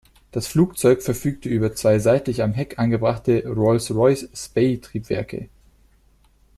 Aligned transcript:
Das 0.31 0.47
Flugzeug 0.47 1.03
verfügte 1.03 1.47
über 1.47 1.75
zwei 1.75 1.99
seitlich 1.99 2.41
am 2.41 2.53
Heck 2.53 2.79
angebrachte 2.79 3.43
Rolls-Royce-Spey-Triebwerke. 3.47 5.47